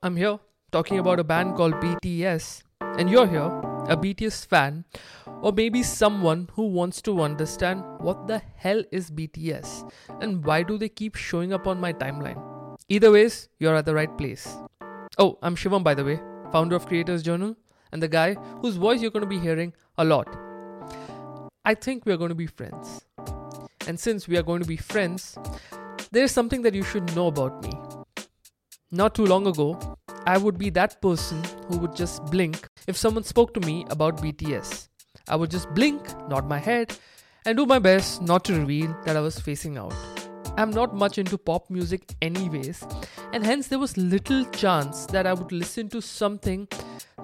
[0.00, 0.38] I'm here
[0.70, 3.50] talking about a band called BTS, and you're here,
[3.88, 4.84] a BTS fan,
[5.42, 9.90] or maybe someone who wants to understand what the hell is BTS
[10.20, 12.40] and why do they keep showing up on my timeline.
[12.88, 14.56] Either ways, you're at the right place.
[15.18, 16.20] Oh, I'm Shivam, by the way,
[16.52, 17.56] founder of Creators Journal,
[17.90, 20.28] and the guy whose voice you're going to be hearing a lot.
[21.64, 23.04] I think we're going to be friends.
[23.88, 25.36] And since we are going to be friends,
[26.12, 27.72] there's something that you should know about me.
[28.90, 29.78] Not too long ago,
[30.26, 34.16] I would be that person who would just blink if someone spoke to me about
[34.22, 34.88] BTS.
[35.28, 36.96] I would just blink, nod my head,
[37.44, 39.94] and do my best not to reveal that I was facing out.
[40.56, 42.82] I'm not much into pop music, anyways,
[43.34, 46.66] and hence there was little chance that I would listen to something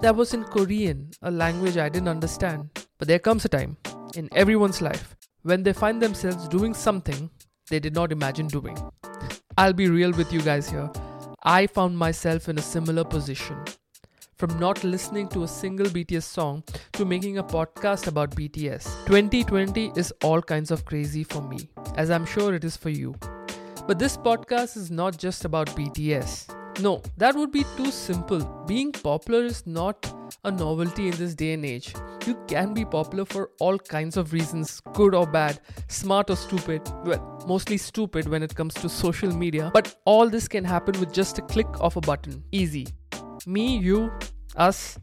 [0.01, 2.69] that was in Korean, a language I didn't understand.
[2.99, 3.75] But there comes a time
[4.15, 7.31] in everyone's life when they find themselves doing something
[7.71, 8.77] they did not imagine doing.
[9.57, 10.91] I'll be real with you guys here.
[11.47, 13.55] I found myself in a similar position.
[14.35, 19.05] From not listening to a single BTS song to making a podcast about BTS.
[19.05, 23.13] 2020 is all kinds of crazy for me, as I'm sure it is for you.
[23.85, 26.54] But this podcast is not just about BTS.
[26.79, 28.39] No, that would be too simple.
[28.67, 31.93] Being popular is not a novelty in this day and age.
[32.27, 36.81] You can be popular for all kinds of reasons, good or bad, smart or stupid.
[37.05, 41.13] Well, mostly stupid when it comes to social media, but all this can happen with
[41.13, 42.43] just a click of a button.
[42.51, 42.87] Easy.
[43.45, 44.11] Me, you,
[44.57, 44.99] us.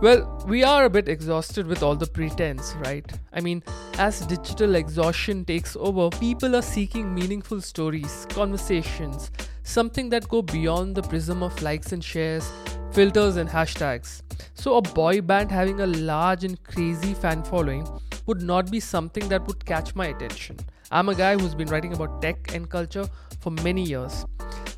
[0.00, 3.10] Well, we are a bit exhausted with all the pretense, right?
[3.32, 3.62] I mean,
[3.98, 9.30] as digital exhaustion takes over, people are seeking meaningful stories, conversations,
[9.72, 12.50] something that go beyond the prism of likes and shares,
[12.92, 14.20] filters and hashtags.
[14.52, 17.88] So, a boy band having a large and crazy fan following
[18.26, 20.58] would not be something that would catch my attention.
[20.90, 23.08] I'm a guy who's been writing about tech and culture
[23.40, 24.26] for many years.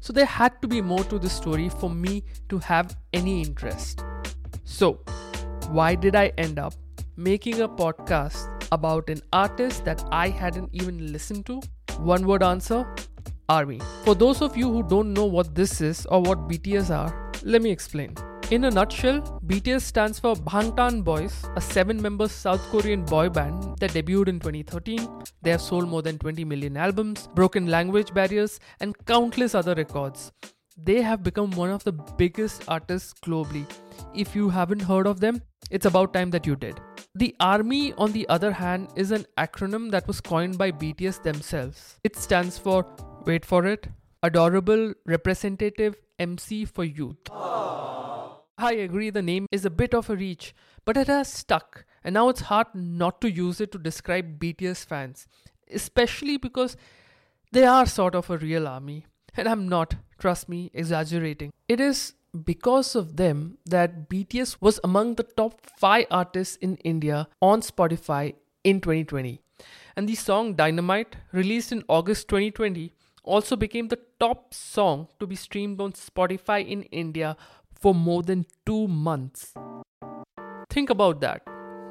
[0.01, 4.05] So there had to be more to the story for me to have any interest.
[4.63, 5.01] So,
[5.71, 6.75] why did I end up
[7.17, 11.61] making a podcast about an artist that I hadn't even listened to?
[11.99, 12.87] One word answer
[13.49, 13.81] Army.
[14.05, 17.63] For those of you who don't know what this is or what BTS are, let
[17.63, 18.15] me explain.
[18.51, 23.79] In a nutshell, BTS stands for Bangtan Boys, a seven member South Korean boy band
[23.81, 25.09] that debuted in 2013.
[25.43, 30.31] They have sold more than 20 million albums, broken language barriers, and countless other records.
[30.77, 33.65] They have become one of the biggest artists globally.
[34.15, 35.41] If you haven't heard of them,
[35.71, 36.81] it's about time that you did.
[37.15, 42.01] The ARMY, on the other hand, is an acronym that was coined by BTS themselves.
[42.03, 42.85] It stands for,
[43.27, 43.89] wait for it,
[44.23, 47.17] Adorable Representative MC for Youth.
[48.57, 50.55] I agree the name is a bit of a reach,
[50.85, 54.85] but it has stuck, and now it's hard not to use it to describe BTS
[54.87, 55.27] fans,
[55.73, 56.77] especially because
[57.53, 59.07] they are sort of a real army.
[59.37, 61.53] And I'm not, trust me, exaggerating.
[61.69, 62.15] It is
[62.45, 68.35] because of them that BTS was among the top 5 artists in India on Spotify
[68.63, 69.41] in 2020.
[69.97, 72.93] And the song Dynamite, released in August 2020,
[73.25, 77.37] also became the top song to be streamed on Spotify in India
[77.81, 79.55] for more than two months.
[80.71, 81.43] Think about that.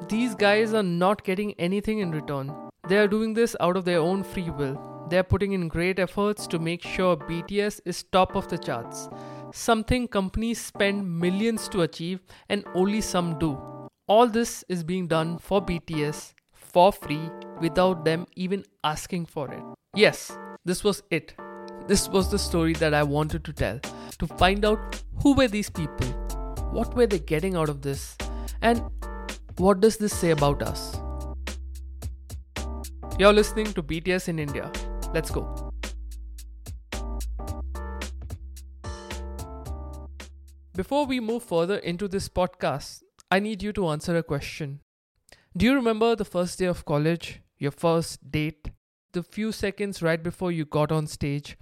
[0.08, 2.52] These guys are not getting anything in return.
[2.88, 5.06] They are doing this out of their own free will.
[5.08, 9.08] They are putting in great efforts to make sure BTS is top of the charts.
[9.52, 13.58] Something companies spend millions to achieve and only some do.
[14.06, 17.30] All this is being done for BTS for free
[17.60, 19.62] without them even asking for it.
[19.94, 20.36] Yes,
[20.66, 21.34] this was it.
[21.86, 23.78] This was the story that I wanted to tell
[24.18, 26.06] to find out who were these people,
[26.70, 28.16] what were they getting out of this,
[28.62, 28.82] and
[29.58, 30.96] what does this say about us.
[33.18, 34.72] You're listening to BTS in India.
[35.12, 35.70] Let's go.
[40.74, 44.80] Before we move further into this podcast, I need you to answer a question.
[45.56, 48.70] Do you remember the first day of college, your first date,
[49.14, 51.56] the few seconds right before you got on stage?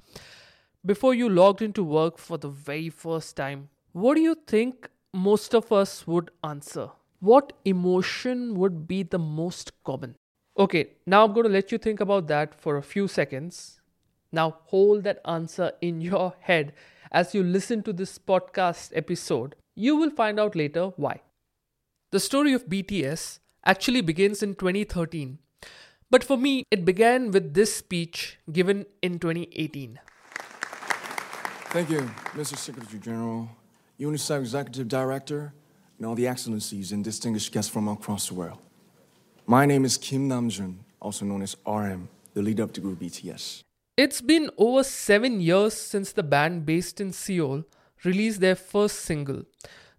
[0.85, 5.55] before you logged into work for the very first time, what do you think most
[5.55, 6.91] of us would answer?
[7.21, 10.17] What emotion would be the most common?
[10.59, 13.81] Okay, now I'm going to let you think about that for a few seconds.
[14.33, 16.73] Now hold that answer in your head
[17.13, 19.55] as you listen to this podcast episode.
[19.77, 21.21] You will find out later why.
[22.11, 25.39] The story of BTS actually begins in 2013.
[26.13, 29.99] But for me, it began with this speech given in 2018.
[31.73, 32.01] Thank you,
[32.37, 32.55] Mr.
[32.55, 33.49] Secretary General,
[33.99, 35.55] UNICEF Executive Director,
[35.97, 38.59] and all the excellencies and distinguished guests from across the world.
[39.47, 43.63] My name is Kim Namjoon, also known as RM, the leader of the group BTS.
[43.97, 47.65] It's been over seven years since the band based in Seoul
[48.05, 49.45] released their first single.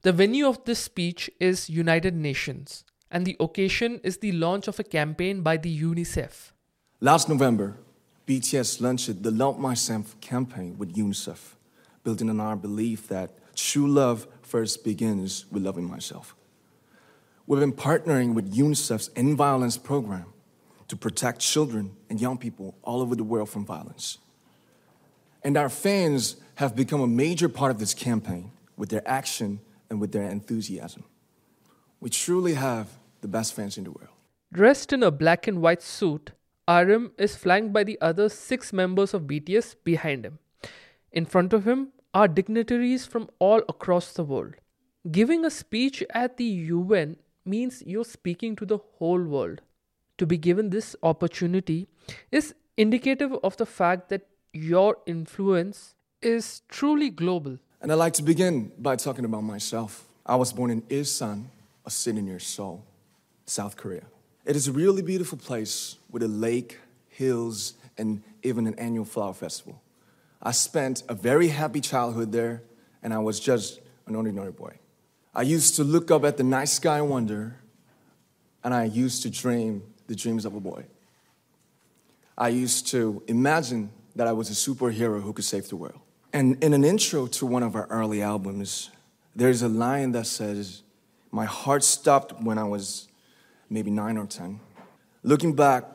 [0.04, 2.83] The venue of this speech is United Nations,
[3.13, 6.51] and the occasion is the launch of a campaign by the UNICEF.
[7.00, 7.77] Last November,
[8.27, 11.54] BTS launched the Love Myself campaign with UNICEF,
[12.04, 16.36] building on our belief that true love first begins with loving myself.
[17.45, 20.33] We've been partnering with UNICEF's End Violence program
[20.88, 24.18] to protect children and young people all over the world from violence.
[25.44, 30.01] And our fans have become a major part of this campaign with their action and
[30.01, 31.04] with their enthusiasm.
[32.00, 32.88] We truly have
[33.24, 34.10] the best fans in the world.
[34.52, 36.31] Dressed in a black and white suit,
[36.68, 40.38] RM is flanked by the other six members of BTS behind him.
[41.12, 44.54] In front of him are dignitaries from all across the world.
[45.12, 49.62] Giving a speech at the UN means you're speaking to the whole world.
[50.20, 51.88] To be given this opportunity
[52.31, 57.58] is indicative of the fact that your influence is truly global.
[57.81, 60.06] And I'd like to begin by talking about myself.
[60.25, 61.46] I was born in Ilsan,
[61.86, 62.86] a city near Seoul,
[63.45, 64.04] South Korea.
[64.45, 69.34] It is a really beautiful place with a lake, hills, and even an annual flower
[69.34, 69.81] festival.
[70.42, 72.63] I spent a very happy childhood there,
[73.01, 74.78] and I was just an ordinary boy.
[75.34, 77.56] I used to look up at the night sky and wonder,
[78.63, 80.86] and I used to dream the dreams of a boy.
[82.38, 86.00] I used to imagine that I was a superhero who could save the world.
[86.34, 88.89] And in an intro to one of our early albums,
[89.36, 90.84] there's a line that says,
[91.31, 93.07] My heart stopped when I was
[93.74, 94.60] maybe nine or 10.
[95.24, 95.90] Looking back,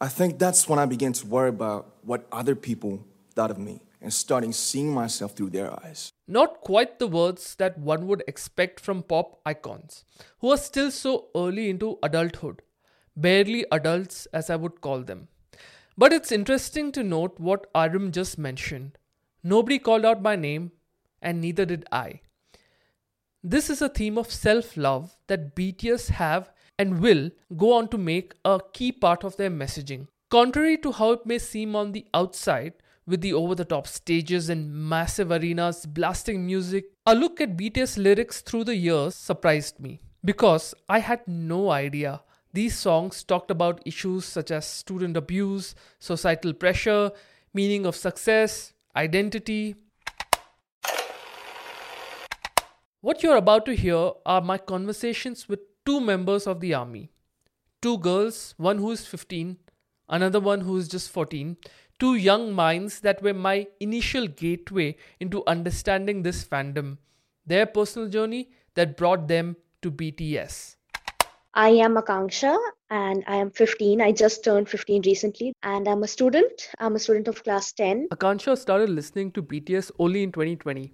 [0.00, 3.04] I think that's when I began to worry about what other people
[3.34, 6.12] thought of me and starting seeing myself through their eyes.
[6.26, 10.04] Not quite the words that one would expect from pop icons,
[10.38, 12.62] who are still so early into adulthood,
[13.16, 15.28] barely adults as I would call them.
[15.96, 18.96] But it's interesting to note what RM just mentioned.
[19.42, 20.70] Nobody called out my name,
[21.20, 22.20] and neither did I.
[23.42, 27.98] This is a theme of self love that BTS have and will go on to
[27.98, 30.06] make a key part of their messaging.
[30.30, 32.74] Contrary to how it may seem on the outside,
[33.06, 37.96] with the over the top stages and massive arenas blasting music, a look at BTS
[37.96, 42.20] lyrics through the years surprised me because I had no idea
[42.52, 47.12] these songs talked about issues such as student abuse, societal pressure,
[47.52, 49.76] meaning of success, identity.
[53.00, 57.10] What you're about to hear are my conversations with two members of the army.
[57.80, 59.56] Two girls, one who is 15,
[60.10, 61.56] another one who is just 14.
[61.98, 66.98] Two young minds that were my initial gateway into understanding this fandom,
[67.46, 70.76] their personal journey that brought them to BTS.
[71.54, 72.54] I am Akanksha
[72.90, 74.02] and I am 15.
[74.02, 76.68] I just turned 15 recently and I'm a student.
[76.78, 78.08] I'm a student of class 10.
[78.12, 80.92] Akanksha started listening to BTS only in 2020.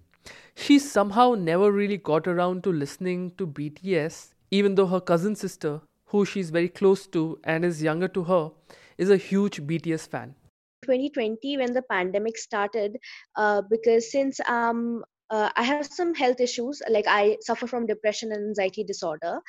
[0.55, 5.81] She somehow never really got around to listening to BTS, even though her cousin sister,
[6.07, 8.51] who she's very close to and is younger to her,
[8.97, 10.35] is a huge BTS fan.
[10.85, 12.99] 2020 when the pandemic started
[13.37, 18.31] uh, because since um, uh, I have some health issues, like I suffer from depression
[18.33, 19.41] and anxiety disorder,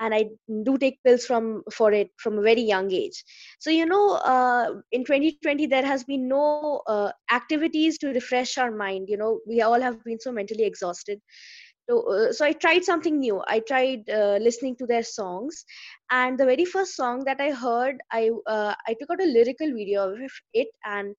[0.00, 0.24] and i
[0.64, 3.22] do take pills from for it from a very young age.
[3.60, 4.04] So you know
[4.34, 9.08] uh, in 2020 there has been no uh, activities to refresh our mind.
[9.08, 11.20] You know we all have been so mentally exhausted
[11.88, 13.42] so, uh, so i tried something new.
[13.46, 15.64] I tried uh, listening to their songs.
[16.10, 19.72] And the very first song that i heard i uh, i took out a lyrical
[19.78, 20.18] video of
[20.54, 21.14] it and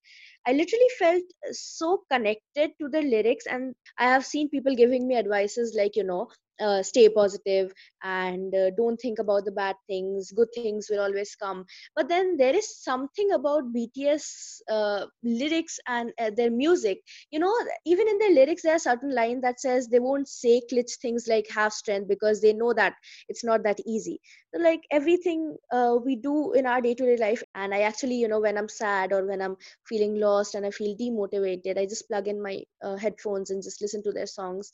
[0.48, 3.46] i literally felt so connected to the lyrics.
[3.48, 6.28] And i have seen people giving me advices like you know
[6.60, 7.74] uh, stay positive
[8.04, 10.32] and uh, don't think about the bad things.
[10.36, 11.58] Good things will always come.
[11.90, 17.00] But then there is something about bts uh, lyrics and uh, their music.
[17.32, 17.54] You know
[17.86, 21.28] even in their lyrics there are certain lines that says they won't say glitch things
[21.28, 22.94] like have strength because they know that
[23.28, 24.20] it's not that easy.
[24.54, 28.40] So like everything uh, we do in our day-to-day life and i actually you know
[28.40, 29.56] when i'm sad or when i'm
[29.88, 33.82] feeling lost and i feel demotivated i just plug in my uh, headphones and just
[33.82, 34.72] listen to their songs.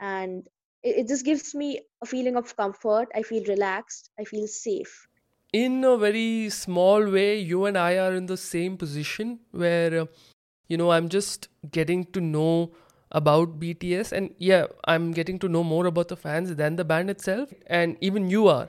[0.00, 0.46] And
[0.86, 3.08] it, it just gives me a feeling of comfort.
[3.14, 4.10] I feel relaxed.
[4.18, 5.08] I feel safe.
[5.52, 10.06] In a very small way you and i are in the same position where uh,
[10.68, 12.72] you know i'm just getting to know
[13.20, 17.08] about bts and yeah i'm getting to know more about the fans than the band
[17.08, 18.68] itself and even you are.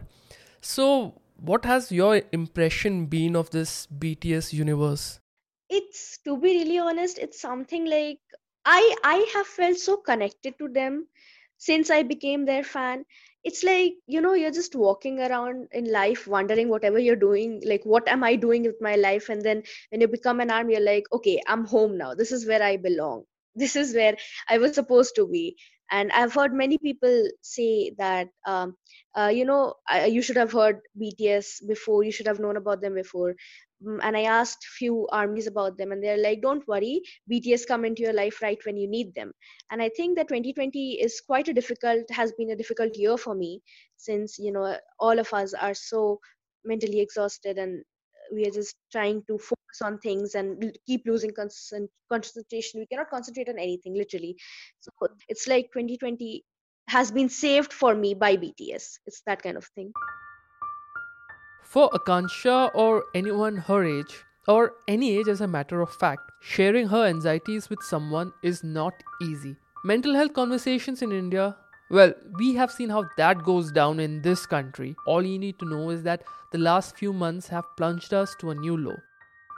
[0.62, 1.20] So
[1.50, 5.20] what has your impression been of this bts universe?
[5.70, 8.20] It's to be really honest it's something like
[8.66, 11.08] i i have felt so connected to them
[11.58, 13.06] since I became their fan,
[13.44, 17.86] it's like, you know, you're just walking around in life wondering whatever you're doing, like,
[17.86, 19.30] what am I doing with my life?
[19.30, 22.14] And then when you become an arm, you're like, okay, I'm home now.
[22.14, 23.24] This is where I belong.
[23.60, 24.16] this is where
[24.48, 25.58] i was supposed to be
[25.92, 28.76] and i've heard many people say that um,
[29.18, 29.74] uh, you know
[30.08, 33.36] you should have heard bts before you should have known about them before.
[33.86, 37.02] Mm, and i asked few armies about them and they're like don't worry
[37.32, 39.32] bts come into your life right when you need them.
[39.72, 43.36] And i think that 2020 is quite a difficult has been a difficult year for
[43.36, 43.62] me
[43.98, 46.20] since you know all of us are so
[46.66, 47.84] mentally exhausted and
[48.34, 52.80] we are just trying to focus on things and keep losing concent- concentration.
[52.80, 54.38] We cannot concentrate on anything literally.
[54.80, 54.92] So
[55.28, 56.46] it's like 2020
[56.90, 59.92] has been saved for me by bts it's that kind of thing.
[61.64, 66.88] For Akanksha or anyone her age, or any age as a matter of fact, sharing
[66.88, 69.56] her anxieties with someone is not easy.
[69.84, 71.56] Mental health conversations in India,
[71.90, 74.96] well, we have seen how that goes down in this country.
[75.06, 78.52] All you need to know is that the last few months have plunged us to
[78.52, 78.98] a new low.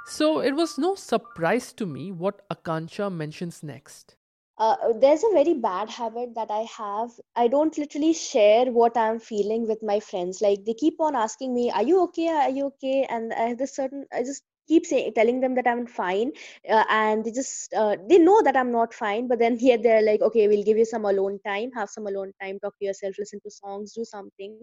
[0.06, 4.16] So it was no surprise to me what Akanksha mentions next
[4.60, 7.12] uh, there's a very bad habit that I have.
[7.36, 10.42] I don't literally share what I'm feeling with my friends.
[10.42, 12.28] Like they keep on asking me, "Are you okay?
[12.28, 14.06] Are you okay?" And I have this certain.
[14.12, 16.32] I just keep saying, telling them that I'm fine,
[16.70, 19.28] uh, and they just uh, they know that I'm not fine.
[19.28, 21.72] But then here they're like, "Okay, we'll give you some alone time.
[21.82, 22.60] Have some alone time.
[22.60, 23.16] Talk to yourself.
[23.20, 23.94] Listen to songs.
[23.94, 24.58] Do something."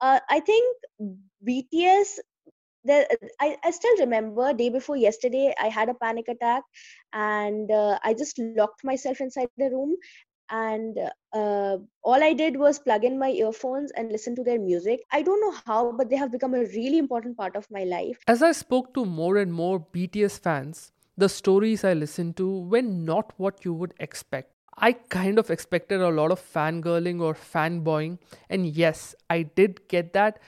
[0.00, 0.76] Uh, I think
[1.46, 2.18] BTS
[2.84, 3.06] there
[3.40, 6.62] I, I still remember day before yesterday i had a panic attack
[7.12, 9.96] and uh, i just locked myself inside the room
[10.50, 10.98] and
[11.32, 15.22] uh, all i did was plug in my earphones and listen to their music i
[15.22, 18.42] don't know how but they have become a really important part of my life as
[18.42, 23.32] i spoke to more and more bts fans the stories i listened to were not
[23.36, 24.52] what you would expect
[24.82, 30.14] I kind of expected a lot of fangirling or fanboying, and yes, I did get
[30.14, 30.38] that,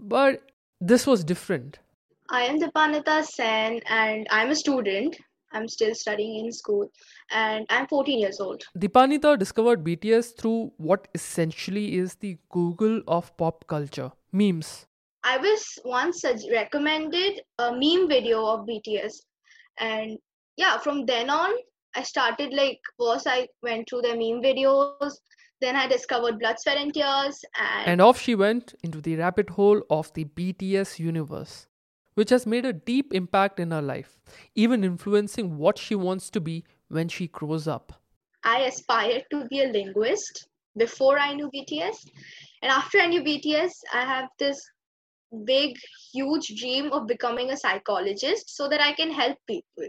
[0.00, 0.42] but
[0.80, 1.78] this was different.
[2.28, 5.16] I am Dipanita Sen and I'm a student.
[5.52, 6.90] I'm still studying in school
[7.30, 8.64] and I'm 14 years old.
[8.76, 14.86] Dipanita discovered BTS through what essentially is the Google of pop culture memes.
[15.24, 19.14] I was once recommended a meme video of BTS
[19.78, 20.18] and
[20.56, 21.50] yeah, from then on,
[21.94, 25.12] I started like first I went through their meme videos,
[25.60, 27.44] then I discovered Blood, Sweat, and Tears.
[27.58, 31.66] And, and off she went into the rabbit hole of the BTS universe,
[32.16, 34.18] which has made a deep impact in her life,
[34.54, 37.92] even influencing what she wants to be when she grows up.
[38.42, 42.10] I aspired to be a linguist before I knew BTS.
[42.62, 44.60] And after I knew BTS, I have this
[45.44, 45.76] big,
[46.12, 49.88] huge dream of becoming a psychologist so that I can help people.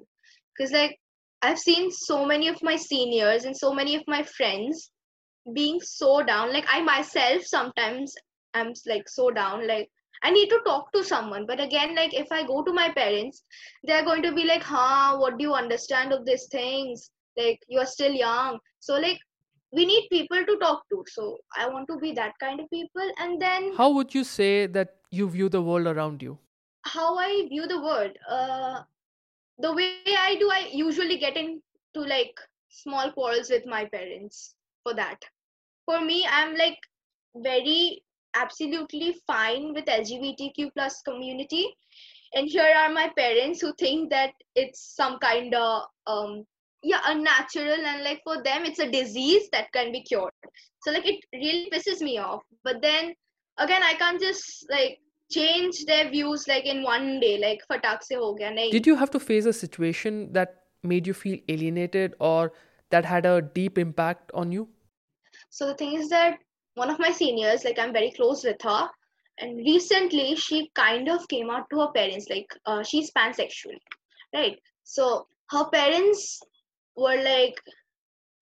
[0.56, 1.00] Because, like,
[1.42, 4.92] I've seen so many of my seniors and so many of my friends
[5.54, 8.14] being so down like i myself sometimes
[8.54, 9.90] i'm like so down like
[10.24, 11.46] i need to talk to someone.
[11.46, 13.44] But again like if i go to my parents
[13.84, 17.10] they're going to be like huh what do you understand of these things?
[17.38, 18.60] Like you are still young.
[18.80, 19.20] So like
[19.72, 21.04] we need people to talk to.
[21.08, 23.12] So i want to be that kind of people.
[23.20, 26.38] And then how would you say that you view the world around you?
[26.84, 28.82] How i view the world uh
[29.60, 34.94] the way i do i usually get into like small quarrels with my parents for
[34.94, 35.24] that.
[35.86, 36.78] For me i'm like
[37.36, 38.04] very
[38.42, 41.68] absolutely fine with lgbtq plus community.
[42.34, 46.44] And here are my parents who think that it's some kind of um
[46.84, 50.32] yeah unnatural and like for them it's a disease that can be cured.
[50.84, 52.44] So like it really pisses me off.
[52.64, 53.14] But then
[53.58, 55.00] again i can't just like
[55.32, 58.72] change their views like in one day like fatak se ho gaya nahi.
[58.72, 62.52] did you have to face a situation that made you feel alienated or
[62.90, 64.68] that had a deep impact on you?
[65.50, 66.40] So the thing is that
[66.78, 68.88] one of my seniors, like I'm very close with her,
[69.40, 73.78] and recently she kind of came out to her parents, like uh, she's pansexual,
[74.34, 74.58] right?
[74.84, 76.40] So her parents
[76.96, 77.56] were like,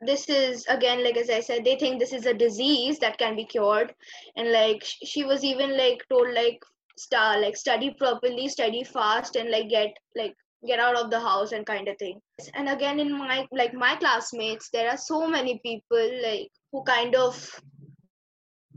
[0.02, 3.36] this is again like as i said they think this is a disease that can
[3.36, 3.94] be cured.
[4.36, 6.60] And like she was even like told like
[6.98, 10.36] star like study properly study fast and like get like
[10.68, 12.20] get out of the house and kind of thing.
[12.54, 17.16] And again in my like my classmates there are so many people like who kind
[17.16, 17.62] of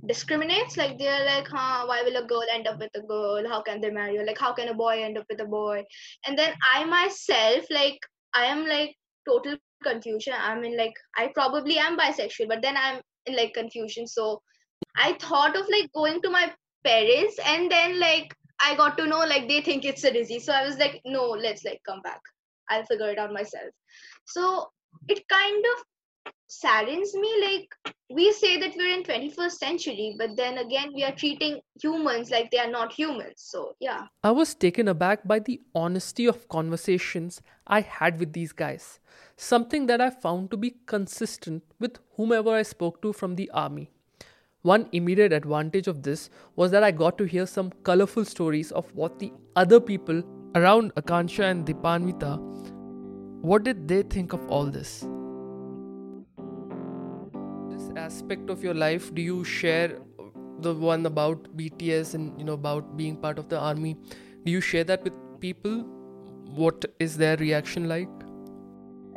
[0.07, 3.49] discriminates like they're like huh why will a girl end up with a girl?
[3.49, 5.85] How can they marry like how can a boy end up with a boy?
[6.26, 7.99] And then i myself like
[8.35, 8.95] i am like
[9.28, 10.35] total confusion.
[10.38, 14.07] I'm in like i probably am bisexual but then i'm in like confusion.
[14.07, 14.40] So
[14.97, 16.52] i thought of like going to my
[16.85, 20.45] parents and then like i got to know like they think it's a disease.
[20.45, 22.21] So i was like no let's like come back.
[22.71, 23.71] I'll figure it out myself.
[24.26, 24.69] So
[25.09, 25.85] it kind of
[26.49, 31.14] saddens me like we say that we're in 21st century but then again we are
[31.14, 33.35] treating humans like they are not humans.
[33.37, 34.07] So yeah.
[34.25, 38.99] I was taken aback by the honesty of conversations i had with these guys.
[39.37, 43.90] Something that i found to be consistent with whomever i spoke to from the army.
[44.62, 48.93] One immediate advantage of this was that i got to hear some colorful stories of
[48.95, 50.23] what the other people
[50.55, 52.33] around akanksha and dipanvita
[53.43, 55.05] what did they think of all this
[57.99, 59.99] aspect of your life do you share
[60.61, 63.97] the one about BTS and you know about being part of the army?
[64.45, 65.81] Do you share that with people?
[66.55, 68.17] What is their reaction like?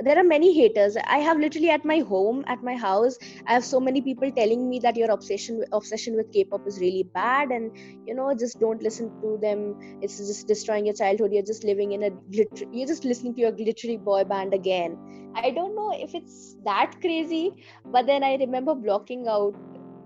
[0.02, 0.98] There are many haters.
[1.06, 3.18] I have literally at my home at my house
[3.48, 7.04] i have so many people telling me that your obsession obsession with k-pop is really
[7.14, 7.72] bad and
[8.08, 9.78] you know just don't listen to them.
[10.02, 11.32] It's just destroying your childhood.
[11.34, 14.98] You're just living in a glitter you're just listening to your glittery boy band again.
[15.36, 17.52] I don't know if it's that crazy
[17.86, 19.56] but then i remember blocking out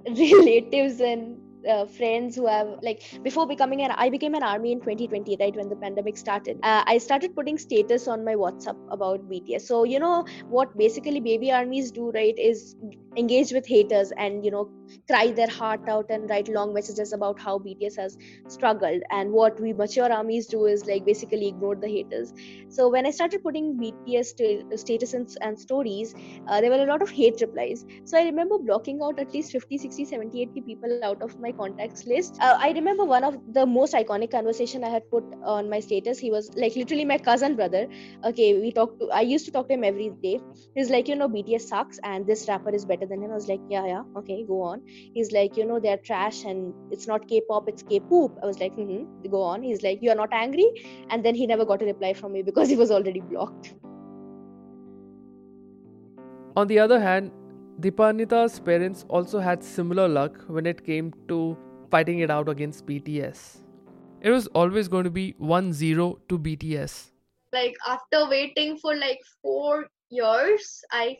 [0.08, 1.38] relatives and
[1.70, 5.56] uh, friends who have like before becoming an i became an army in 2020 right
[5.56, 6.58] when the pandemic started.
[6.64, 11.20] Uh, i started putting status on my whatsapp about bts so you know what basically
[11.20, 12.76] baby armies do right is
[13.18, 14.70] engage with haters and you know
[15.08, 18.18] cry their heart out and write long messages about how bts has
[18.48, 19.02] struggled.
[19.12, 22.34] And what we mature armies do is like basically ignore the haters.
[22.70, 26.14] So when i started putting bts st- status and, and stories
[26.48, 27.86] uh, there were a lot of hate replies.
[28.06, 31.46] So i remember blocking out at least 50 60 70 80 people out of my
[31.58, 32.38] contacts list.
[32.42, 36.20] Uh, i remember one of the most iconic conversation i had put on my status.
[36.20, 37.88] He was like literally my cousin brother.
[38.24, 40.40] Okay we talked to i used to talk to him every day.
[40.76, 43.32] He's like you know bts sucks and this rapper is better than him.
[43.32, 44.82] I was like yeah yeah okay go on.
[44.88, 48.38] He's like you know they're trash and it's not k-pop it's k-poop.
[48.44, 49.64] I was like mm-hmm, go on.
[49.64, 50.70] He's like you're not angry?
[51.10, 53.74] And then he never got a reply from me because he was already blocked.
[56.58, 57.32] On the other hand
[57.80, 61.58] Dipanvita's parents also had similar luck when it came to
[61.92, 63.58] fighting it out against BTS.
[64.22, 67.12] It was always going to be 1 0 to BTS.
[67.52, 71.18] Like, after waiting for like four years, I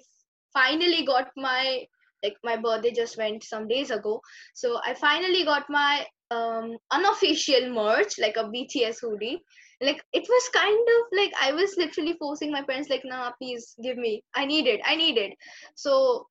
[0.54, 1.86] finally got my
[2.24, 4.20] like my birthday just went some days ago.
[4.54, 9.40] So i finally got my um unofficial merch like a bts hoodie.
[9.82, 13.76] Like it was kind of like i was literally forcing my parents like nah please
[13.84, 14.24] give me.
[14.34, 14.80] I need it.
[14.86, 15.34] I need it.
[15.76, 16.26] So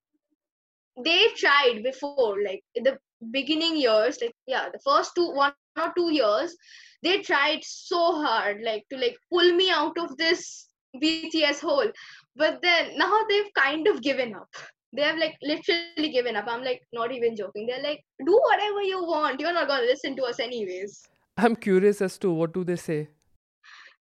[1.02, 2.96] they tried before like in the
[3.30, 6.54] beginning years like yeah the first two one or two years
[7.02, 10.68] they tried so hard like to like pull me out of this
[11.02, 11.90] bts hole.
[12.36, 14.48] But then now they've kind of given up.
[14.92, 16.46] They have like literally given up.
[16.48, 17.66] I'm like not even joking.
[17.66, 19.40] They're like do whatever you want.
[19.40, 21.02] You're not gonna listen to us anyways.
[21.36, 23.08] I'm curious as to what do they say?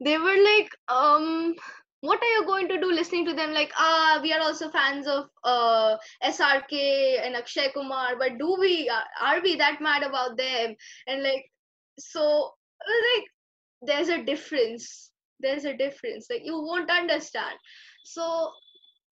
[0.03, 1.55] They were like um
[2.03, 3.53] what are you going to do listening to them?
[3.53, 5.95] Like ah we are also fans of uh,
[6.31, 6.79] srk
[7.25, 10.75] and akshay kumar but do we are we that mad about them?
[11.07, 11.45] And like
[11.97, 12.25] so
[12.95, 13.29] like
[13.81, 15.11] there's a difference.
[15.39, 16.27] There's a difference.
[16.29, 17.57] Like you won't understand.
[18.03, 18.51] So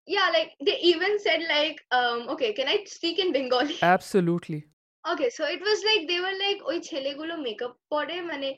[0.08, 3.76] yeah like they even said like um okay can i speak in bengali?
[3.94, 4.66] Absolutely.
[5.14, 8.58] Okay so it was like they were like oi chhelegulo makeup pore mane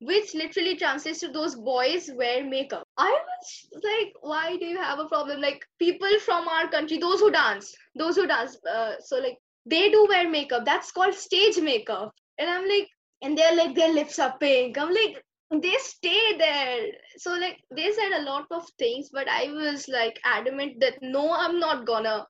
[0.00, 2.86] which literally translates to those boys wear makeup.
[3.00, 5.40] I was like, why do you have a problem?
[5.40, 9.90] Like people from our country, those who dance, those who dance, uh, so like they
[9.90, 10.64] do wear makeup.
[10.66, 12.12] That's called stage makeup.
[12.38, 12.88] And I'm like,
[13.22, 14.78] and they're like, their lips are pink.
[14.78, 16.88] I'm like, they stay there.
[17.16, 21.32] So like they said a lot of things, but I was like adamant that no,
[21.32, 22.26] I'm not gonna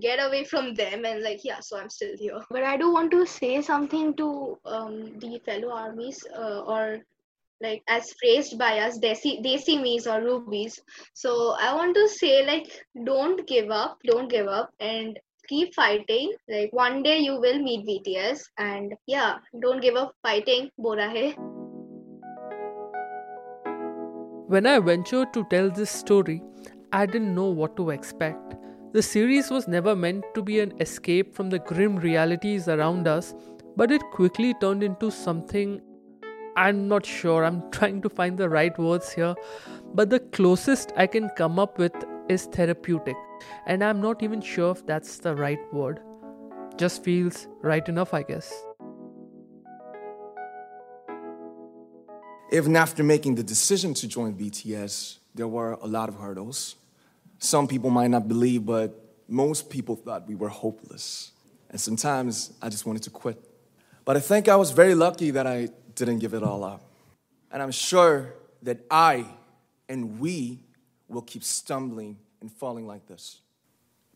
[0.00, 3.10] get away from them and like yeah so i'm still here but i do want
[3.10, 7.00] to say something to um, the fellow armies uh, or
[7.62, 10.80] like as phrased by us desi desi me's or rubies.
[11.14, 12.70] So i want to say like
[13.04, 16.32] don't give up don't give up and keep fighting.
[16.48, 21.34] Like one day you will meet bts and yeah don't give up fighting borahae.
[24.48, 26.42] When i ventured to tell this story
[26.92, 28.58] i didn't know what to expect.
[28.94, 33.34] The series was never meant to be an escape from the grim realities around us
[33.76, 35.80] but it quickly turned into something
[36.56, 39.34] I'm not sure, I'm trying to find the right words here,
[39.94, 41.94] but the closest I can come up with
[42.28, 43.16] is therapeutic,
[43.66, 46.00] and I'm not even sure if that's the right word.
[46.76, 48.52] Just feels right enough, I guess.
[52.52, 56.76] Even after making the decision to join BTS, there were a lot of hurdles.
[57.38, 61.32] Some people might not believe, but most people thought we were hopeless.
[61.70, 63.42] And sometimes I just wanted to quit.
[64.04, 66.82] But I think I was very lucky that I didn't give it all up.
[67.50, 69.26] And I'm sure that I
[69.88, 70.60] and we
[71.08, 73.40] will keep stumbling and falling like this.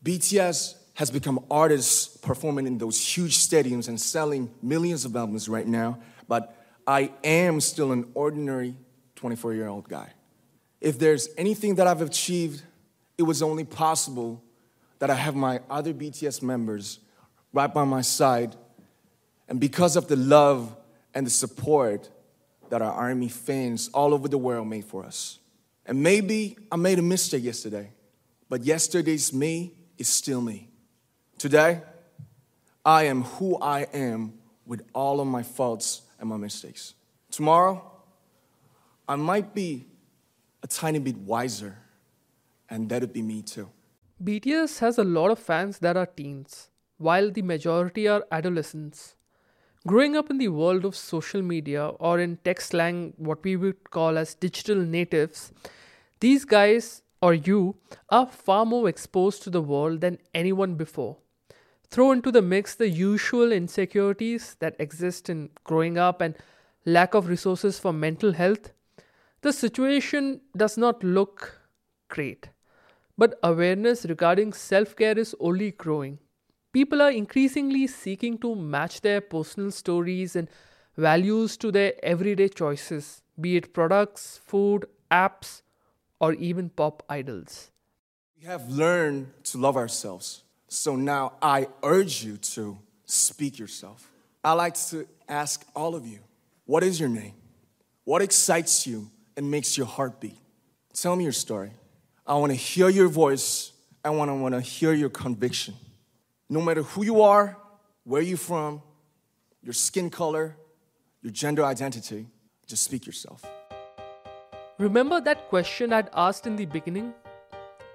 [0.05, 5.67] BTS has become artists performing in those huge stadiums and selling millions of albums right
[5.67, 8.77] now, but I am still an ordinary
[9.17, 10.13] 24 year old guy.
[10.81, 12.63] If there's anything that I've achieved,
[13.19, 14.43] it was only possible
[14.99, 17.01] that I have my other BTS members
[17.53, 18.55] right by my side,
[19.49, 20.76] and because of the love
[21.17, 22.11] and the support
[22.69, 25.39] that our army fans all over the world made for us.
[25.87, 27.91] And maybe I made a mistake yesterday,
[28.51, 30.69] but yesterday's me is still me.
[31.39, 31.81] Today,
[32.85, 34.35] I am who I am
[34.67, 36.93] with all of my faults and my mistakes.
[37.31, 37.91] Tomorrow,
[39.09, 39.87] I might be
[40.63, 41.79] a tiny bit wiser,
[42.69, 43.71] and that'd be me too.
[44.23, 49.16] BTS has a lot of fans that are teens, while the majority are adolescents.
[49.87, 53.91] Growing up in the world of social media, or in tech slang, what we would
[53.91, 55.53] call as digital natives,
[56.19, 57.77] these guys or you
[58.09, 61.17] are far more exposed to the world than anyone before.
[61.89, 66.35] Throw into the mix the usual insecurities that exist in growing up and
[66.85, 68.73] lack of resources for mental health,
[69.43, 71.61] the situation does not look
[72.09, 72.49] great.
[73.17, 76.19] But awareness regarding self care is only growing.
[76.77, 80.47] People are increasingly seeking to match their personal stories and
[80.95, 85.63] values to their everyday choices, be it products, food, apps,
[86.21, 87.71] or even pop idols.
[88.39, 90.43] We have learned to love ourselves.
[90.69, 94.11] So now I urge you to speak yourself.
[94.45, 96.19] I like to ask all of you
[96.67, 97.37] what is your name?
[98.05, 100.37] What excites you and makes your heart beat?
[100.93, 101.71] Tell me your story.
[102.27, 103.73] I want to hear your voice.
[104.05, 105.75] I want to want to hear your conviction.
[106.49, 107.57] No matter who you are,
[108.05, 108.81] where you're from,
[109.63, 110.57] your skin color,
[111.21, 112.29] your gender identity,
[112.67, 113.45] just speak yourself.
[114.79, 117.13] Remember that question I'd asked in the beginning?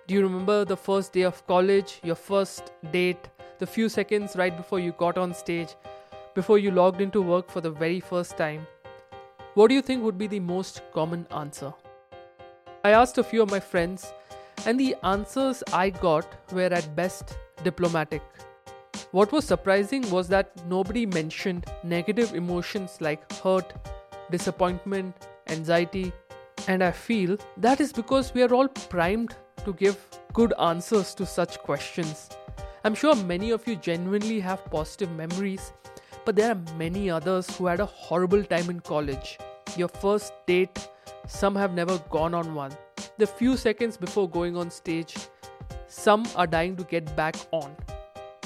[0.07, 4.55] Do you remember the first day of college, your first date, the few seconds right
[4.55, 5.75] before you got on stage,
[6.35, 8.67] before you logged into work for the very first time?
[9.53, 11.73] What do you think would be the most common answer?
[12.83, 14.11] I asked a few of my friends,
[14.65, 18.21] and the answers I got were at best diplomatic.
[19.11, 23.73] What was surprising was that nobody mentioned negative emotions like hurt,
[24.29, 25.15] disappointment,
[25.49, 26.13] anxiety,
[26.67, 29.97] and I feel that is because we are all primed to give
[30.33, 32.29] good answers to such questions.
[32.83, 35.73] I'm sure many of you genuinely have positive memories,
[36.25, 39.37] but there are many others who had a horrible time in college.
[39.77, 40.87] Your first date,
[41.27, 42.71] some have never gone on one.
[43.17, 45.15] The few seconds before going on stage,
[45.91, 47.75] some are dying to get back on.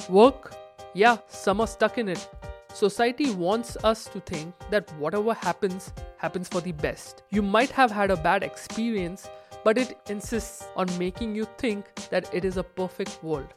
[0.10, 0.56] Work,
[0.96, 2.28] yeah, some are stuck in it.
[2.74, 7.22] Society wants us to think that whatever happens, happens for the best.
[7.30, 9.30] You might have had a bad experience,
[9.64, 13.54] but it insists on making you think that it is a perfect world.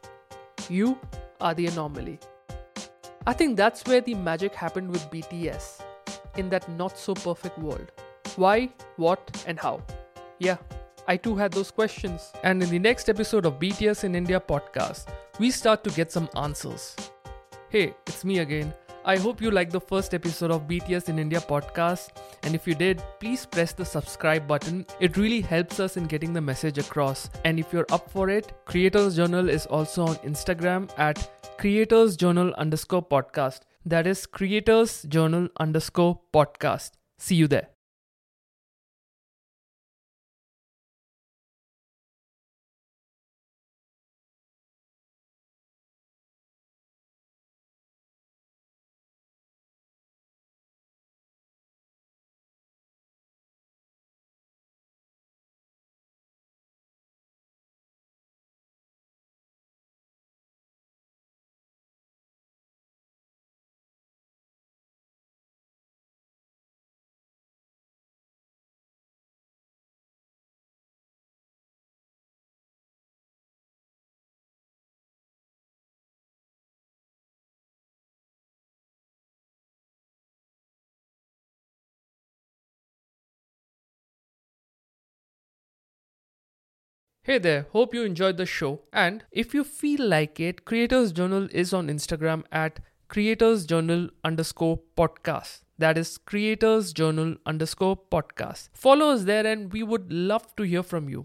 [0.68, 0.98] You
[1.40, 2.18] are the anomaly.
[3.27, 5.81] I think that's where the magic happened with BTS,
[6.37, 7.90] in that not so perfect world.
[8.37, 9.83] Why, what, and how?
[10.38, 10.59] Yeah,
[11.08, 12.32] I too had those questions.
[12.44, 15.08] And in the next episode of BTS in India podcast,
[15.40, 16.94] we start to get some answers.
[17.70, 18.74] Hey, it's me again.
[19.06, 22.10] I hope you liked the first episode of BTS in India podcast.
[22.42, 24.84] And if you did, please press the subscribe button.
[25.00, 27.30] It really helps us in getting the message across.
[27.46, 32.52] And if you're up for it, Creators Journal is also on Instagram at Creators Journal
[32.58, 33.60] underscore podcast.
[33.86, 36.90] That is Creators Journal underscore podcast.
[37.16, 37.77] See you there.
[87.28, 88.80] Hey there, hope you enjoyed the show.
[88.90, 94.80] And if you feel like it, Creators Journal is on Instagram at Creators Journal underscore
[94.96, 95.60] podcast.
[95.76, 98.70] That is Creators Journal underscore podcast.
[98.72, 101.16] Follow us there and we would love to hear from you.